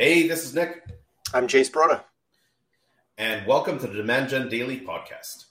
[0.00, 0.82] Hey, this is Nick.
[1.34, 2.02] I'm Jace Broda.
[3.18, 5.44] And welcome to the Demand Gen Daily Podcast.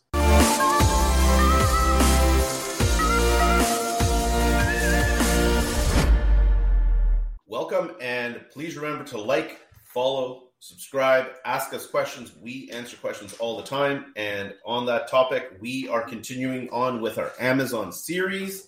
[7.45, 12.35] Welcome, and please remember to like, follow, subscribe, ask us questions.
[12.41, 14.13] We answer questions all the time.
[14.15, 18.67] And on that topic, we are continuing on with our Amazon series.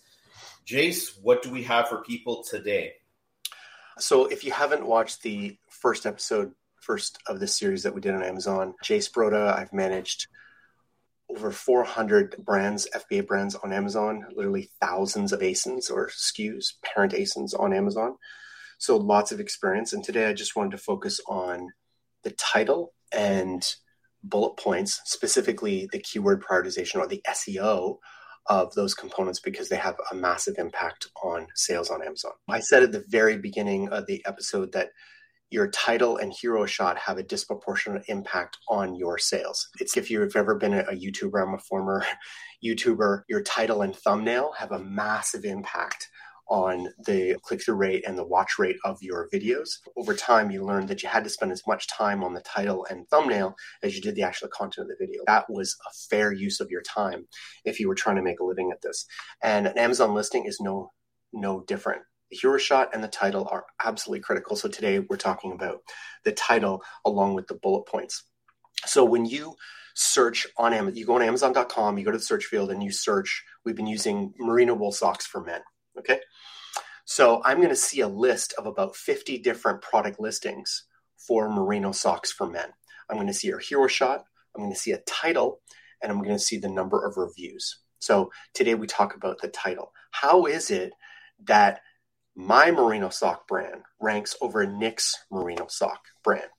[0.63, 2.93] Jace, what do we have for people today?
[3.97, 8.13] So, if you haven't watched the first episode, first of this series that we did
[8.13, 10.27] on Amazon, Jace Broda, I've managed
[11.29, 17.57] over 400 brands, FBA brands on Amazon, literally thousands of ASINs or SKUs, parent ASINs
[17.57, 18.15] on Amazon.
[18.77, 19.93] So lots of experience.
[19.93, 21.69] And today I just wanted to focus on
[22.23, 23.63] the title and
[24.23, 27.97] bullet points, specifically the keyword prioritization or the SEO
[28.47, 32.31] of those components because they have a massive impact on sales on Amazon.
[32.49, 34.89] I said at the very beginning of the episode that
[35.51, 39.67] your title and hero shot have a disproportionate impact on your sales.
[39.79, 42.05] It's if you've ever been a YouTuber, I'm a former
[42.65, 46.07] YouTuber, your title and thumbnail have a massive impact
[46.47, 49.69] on the click through rate and the watch rate of your videos.
[49.97, 52.85] Over time, you learned that you had to spend as much time on the title
[52.89, 55.21] and thumbnail as you did the actual content of the video.
[55.27, 57.27] That was a fair use of your time
[57.63, 59.05] if you were trying to make a living at this.
[59.41, 60.91] And an Amazon listing is no
[61.33, 62.01] no different.
[62.31, 64.55] The hero shot and the title are absolutely critical.
[64.55, 65.81] So today we're talking about
[66.23, 68.23] the title along with the bullet points.
[68.85, 69.55] So when you
[69.95, 72.91] search on Amazon, you go on Amazon.com, you go to the search field and you
[72.91, 73.43] search.
[73.65, 75.61] We've been using merino wool socks for men.
[75.99, 76.19] Okay.
[77.05, 80.85] So I'm going to see a list of about 50 different product listings
[81.17, 82.69] for merino socks for men.
[83.09, 84.23] I'm going to see our hero shot.
[84.55, 85.59] I'm going to see a title
[86.01, 87.79] and I'm going to see the number of reviews.
[87.99, 89.91] So today we talk about the title.
[90.11, 90.93] How is it
[91.43, 91.81] that
[92.35, 96.49] my merino sock brand ranks over Nick's merino sock brand?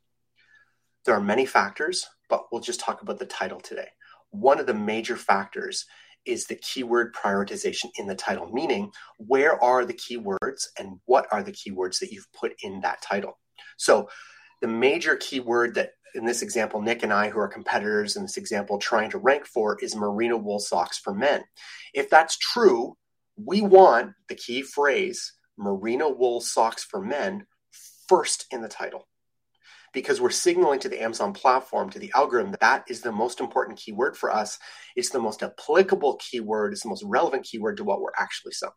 [1.04, 3.88] There are many factors, but we'll just talk about the title today.
[4.30, 5.84] One of the major factors
[6.24, 11.42] is the keyword prioritization in the title, meaning where are the keywords and what are
[11.42, 13.38] the keywords that you've put in that title.
[13.76, 14.08] So,
[14.60, 18.36] the major keyword that in this example, Nick and I, who are competitors in this
[18.36, 21.42] example, trying to rank for is merino wool socks for men.
[21.94, 22.96] If that's true,
[23.36, 27.46] we want the key phrase merino wool socks for men
[28.08, 29.08] first in the title
[29.92, 33.40] because we're signaling to the Amazon platform, to the algorithm, that that is the most
[33.40, 34.58] important keyword for us.
[34.96, 36.72] It's the most applicable keyword.
[36.72, 38.74] It's the most relevant keyword to what we're actually selling.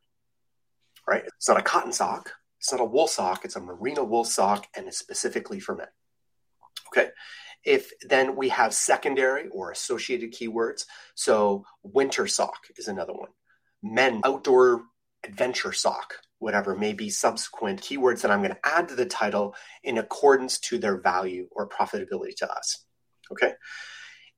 [1.07, 1.23] Right?
[1.25, 2.33] It's not a cotton sock.
[2.59, 3.45] It's not a wool sock.
[3.45, 5.87] It's a merino wool sock, and it's specifically for men.
[6.89, 7.09] Okay.
[7.63, 10.85] If then we have secondary or associated keywords,
[11.15, 13.29] so winter sock is another one.
[13.81, 14.83] Men outdoor
[15.25, 19.55] adventure sock whatever may be subsequent keywords that I'm going to add to the title
[19.83, 22.85] in accordance to their value or profitability to us.
[23.31, 23.53] Okay.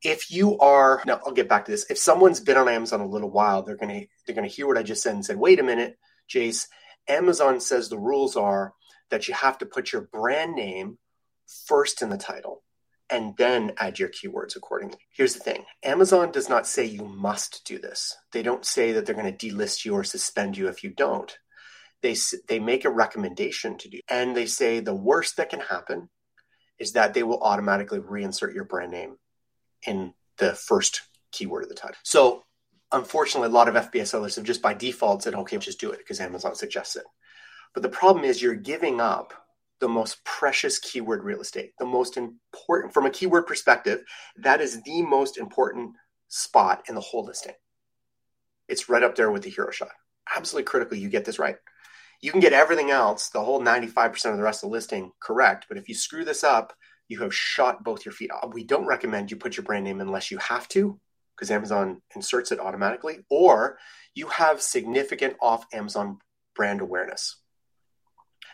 [0.04, 1.90] If you are now, I'll get back to this.
[1.90, 4.84] If someone's been on Amazon a little while, they're gonna they're gonna hear what I
[4.84, 5.98] just said and said, wait a minute,
[6.30, 6.68] Jace,
[7.08, 8.74] Amazon says the rules are
[9.10, 11.00] that you have to put your brand name
[11.66, 12.64] first in the title
[13.10, 15.00] and then add your keywords accordingly.
[15.10, 15.66] Here's the thing.
[15.84, 18.16] Amazon does not say you must do this.
[18.32, 21.36] They don't say that they're going to delist you or suspend you if you don't.
[22.02, 22.16] They
[22.48, 24.00] they make a recommendation to do.
[24.10, 26.10] And they say the worst that can happen
[26.78, 29.18] is that they will automatically reinsert your brand name
[29.86, 31.02] in the first
[31.32, 31.98] keyword of the title.
[32.04, 32.44] So
[32.92, 35.98] unfortunately a lot of fbs sellers have just by default said okay just do it
[35.98, 37.04] because amazon suggests it.
[37.74, 39.34] But the problem is you're giving up
[39.80, 44.04] the most precious keyword real estate the most important from a keyword perspective
[44.38, 45.94] that is the most important
[46.28, 47.56] spot in the whole listing
[48.68, 49.92] it's right up there with the hero shot
[50.36, 51.58] absolutely critical you get this right
[52.22, 55.66] you can get everything else, the whole 95% of the rest of the listing correct.
[55.70, 56.74] But if you screw this up,
[57.08, 58.54] you have shot both your feet off.
[58.54, 61.00] We don't recommend you put your brand name unless you have to,
[61.36, 63.78] because Amazon inserts it automatically, or
[64.16, 66.18] you have significant off Amazon
[66.56, 67.38] brand awareness.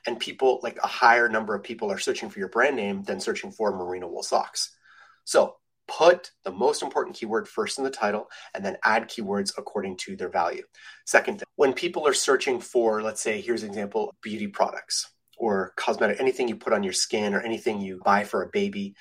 [0.06, 3.20] And people, like a higher number of people, are searching for your brand name than
[3.20, 4.76] searching for merino wool socks.
[5.24, 5.56] So
[5.88, 10.16] put the most important keyword first in the title and then add keywords according to
[10.16, 10.64] their value.
[11.06, 15.74] Second thing, when people are searching for, let's say, here's an example beauty products or
[15.76, 18.96] cosmetic, anything you put on your skin or anything you buy for a baby,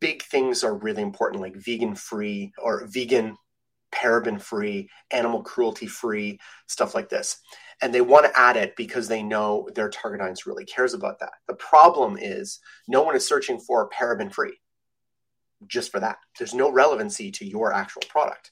[0.00, 3.36] big things are really important, like vegan free or vegan,
[3.92, 7.38] paraben free, animal cruelty free, stuff like this.
[7.80, 11.18] And they want to add it because they know their target audience really cares about
[11.20, 11.32] that.
[11.48, 14.58] The problem is no one is searching for paraben free
[15.66, 16.18] just for that.
[16.38, 18.50] There's no relevancy to your actual product.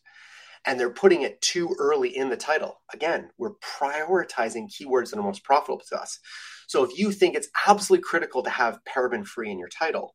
[0.66, 2.80] and they're putting it too early in the title.
[2.92, 6.18] Again, we're prioritizing keywords that are most profitable to us.
[6.66, 10.14] So if you think it's absolutely critical to have paraben free in your title,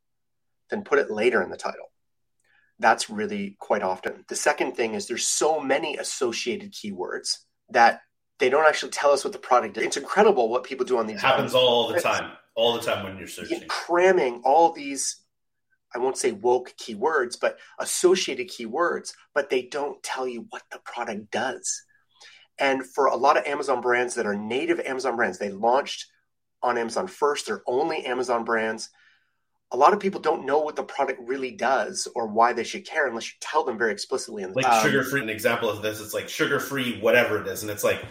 [0.69, 1.92] then put it later in the title.
[2.80, 4.25] That's really quite often.
[4.27, 7.38] The second thing is there's so many associated keywords
[7.69, 8.01] that
[8.39, 9.83] they don't actually tell us what the product is.
[9.86, 11.18] It's incredible what people do on these.
[11.18, 12.31] It happens all the time.
[12.56, 13.62] All the time when you're searching.
[13.68, 15.25] Cramming all these
[15.95, 20.80] I won't say woke keywords, but associated keywords, but they don't tell you what the
[20.80, 21.83] product does.
[22.60, 26.07] And for a lot of Amazon brands that are native Amazon brands, they launched
[26.62, 28.89] on Amazon first, they're only Amazon brands.
[29.71, 32.85] A lot of people don't know what the product really does or why they should
[32.85, 34.44] care unless you tell them very explicitly.
[34.44, 37.41] In the, like um, sugar free, an example of this, it's like sugar free, whatever
[37.41, 37.63] it is.
[37.63, 38.06] And it's like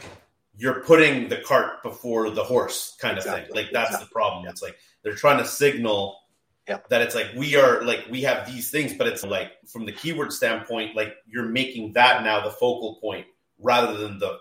[0.57, 3.47] you're putting the cart before the horse kind of exactly.
[3.47, 3.55] thing.
[3.55, 4.07] Like that's exactly.
[4.07, 4.45] the problem.
[4.45, 4.51] Yeah.
[4.51, 6.19] It's like they're trying to signal
[6.69, 6.79] yeah.
[6.89, 9.93] That it's like we are like we have these things, but it's like from the
[9.93, 13.27] keyword standpoint, like you're making that now the focal point
[13.59, 14.39] rather than the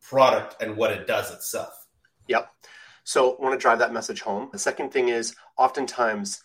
[0.00, 1.83] product and what it does itself.
[3.04, 4.48] So I want to drive that message home.
[4.50, 6.40] The second thing is oftentimes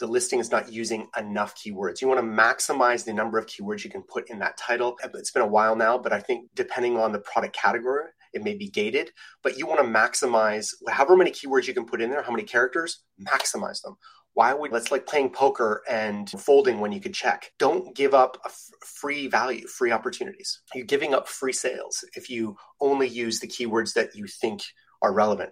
[0.00, 2.00] the listing is not using enough keywords.
[2.00, 4.96] You want to maximize the number of keywords you can put in that title.
[5.14, 8.54] It's been a while now, but I think depending on the product category, it may
[8.54, 9.10] be gated,
[9.42, 12.44] but you want to maximize however many keywords you can put in there, how many
[12.44, 13.96] characters, maximize them.
[14.34, 17.50] Why would let's like playing poker and folding when you could check?
[17.58, 20.60] Don't give up a f- free value, free opportunities.
[20.74, 24.62] You're giving up free sales if you only use the keywords that you think
[25.02, 25.50] are relevant.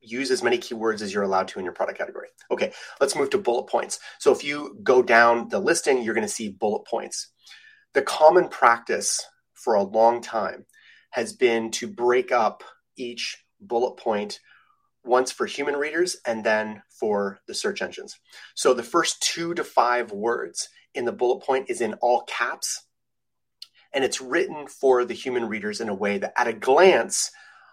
[0.00, 2.28] Use as many keywords as you're allowed to in your product category.
[2.50, 3.98] Okay, let's move to bullet points.
[4.18, 7.32] So if you go down the listing, you're going to see bullet points.
[7.94, 9.24] The common practice
[9.54, 10.66] for a long time
[11.10, 12.62] has been to break up
[12.96, 14.40] each bullet point
[15.04, 18.18] once for human readers and then for the search engines.
[18.54, 22.84] So the first two to five words in the bullet point is in all caps.
[23.92, 27.30] And it's written for the human readers in a way that at a glance,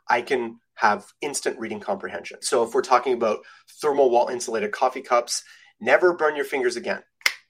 [0.09, 2.37] I can have instant reading comprehension.
[2.41, 3.39] So if we're talking about
[3.81, 5.43] thermal wall insulated coffee cups,
[5.79, 7.03] never burn your fingers again.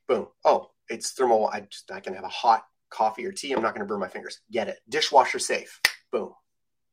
[0.08, 0.28] Boom.
[0.44, 1.48] Oh, it's thermal.
[1.48, 3.52] I just I can have a hot coffee or tea.
[3.52, 4.40] I'm not going to burn my fingers.
[4.52, 4.78] Get it.
[4.88, 5.82] Dishwasher safe.
[6.12, 6.32] Boom.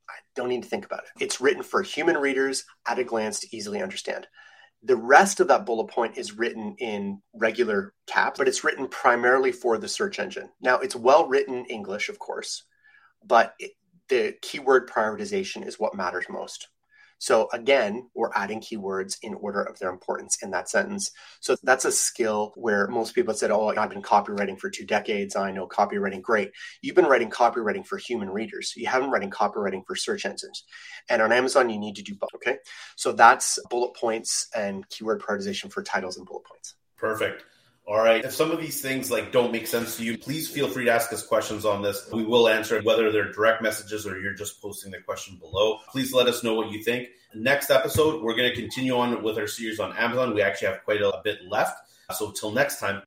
[0.09, 1.23] I don't need to think about it.
[1.23, 4.27] It's written for human readers at a glance to easily understand.
[4.83, 9.53] The rest of that bullet point is written in regular caps, but it's written primarily
[9.53, 10.49] for the search engine.
[10.61, 12.65] Now, it's well written English, of course,
[13.25, 13.73] but it,
[14.13, 16.69] the keyword prioritization is what matters most.
[17.17, 21.13] So again, we're adding keywords in order of their importance in that sentence.
[21.41, 25.35] So that's a skill where most people said, Oh, I've been copywriting for two decades.
[25.35, 26.51] I know copywriting great.
[26.83, 28.75] You've been writing copywriting for human readers.
[28.77, 30.65] You haven't writing copywriting for search engines.
[31.09, 32.35] And on Amazon, you need to do both.
[32.35, 32.59] Okay.
[32.97, 36.75] So that's bullet points and keyword prioritization for titles and bullet points.
[36.99, 37.45] Perfect.
[37.87, 38.25] All right.
[38.25, 40.93] If some of these things like don't make sense to you, please feel free to
[40.93, 42.09] ask us questions on this.
[42.13, 45.79] We will answer whether they're direct messages or you're just posting the question below.
[45.89, 47.09] Please let us know what you think.
[47.35, 50.35] Next episode, we're going to continue on with our series on Amazon.
[50.35, 51.77] We actually have quite a bit left.
[52.13, 53.03] So till next time.